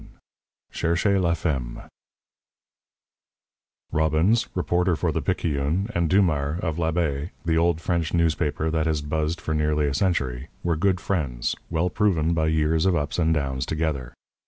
XI 0.71 0.79
CHERCHEZ 0.79 1.21
LA 1.21 1.33
FEMME 1.35 1.83
Robbins, 3.91 4.47
reporter 4.55 4.95
for 4.95 5.11
the 5.11 5.21
Picayune, 5.21 5.91
and 5.93 6.09
Dumars, 6.09 6.59
of 6.63 6.79
L'Abeille 6.79 7.27
the 7.45 7.55
old 7.55 7.79
French 7.79 8.11
newspaper 8.11 8.71
that 8.71 8.87
has 8.87 9.03
buzzed 9.03 9.39
for 9.39 9.53
nearly 9.53 9.85
a 9.85 9.93
century 9.93 10.47
were 10.63 10.75
good 10.75 10.99
friends, 10.99 11.55
well 11.69 11.91
proven 11.91 12.33
by 12.33 12.47
years 12.47 12.87
of 12.87 12.95
ups 12.95 13.19
and 13.19 13.31
downs 13.35 13.63
together. 13.63 14.15